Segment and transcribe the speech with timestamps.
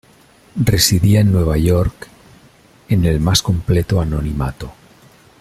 [0.55, 2.07] Residía en Nueva York
[2.89, 4.73] en el más completo anonimato.